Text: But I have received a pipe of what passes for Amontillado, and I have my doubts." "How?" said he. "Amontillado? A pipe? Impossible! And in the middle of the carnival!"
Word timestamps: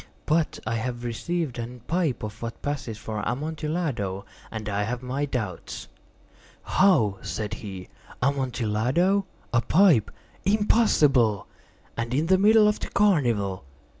But 0.25 0.57
I 0.65 0.77
have 0.77 1.03
received 1.03 1.59
a 1.59 1.67
pipe 1.85 2.23
of 2.23 2.41
what 2.41 2.63
passes 2.63 2.97
for 2.97 3.19
Amontillado, 3.19 4.25
and 4.49 4.67
I 4.67 4.81
have 4.81 5.03
my 5.03 5.25
doubts." 5.25 5.89
"How?" 6.63 7.19
said 7.21 7.53
he. 7.53 7.87
"Amontillado? 8.19 9.27
A 9.53 9.61
pipe? 9.61 10.09
Impossible! 10.43 11.45
And 11.95 12.15
in 12.15 12.25
the 12.25 12.39
middle 12.39 12.67
of 12.67 12.79
the 12.79 12.87
carnival!" 12.89 13.63